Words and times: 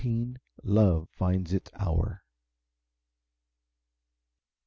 Love 0.63 1.09
Finds 1.11 1.53
Its 1.53 1.69
Hour. 1.75 2.23